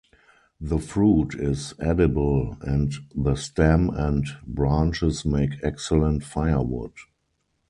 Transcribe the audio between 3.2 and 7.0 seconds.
stem and branches make excellent firewood.